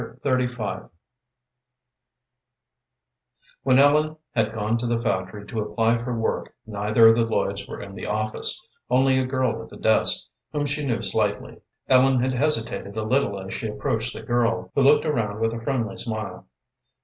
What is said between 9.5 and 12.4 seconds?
at the desk, whom she knew slightly. Ellen had